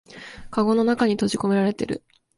[0.49, 2.03] かごの中に閉じこめられてる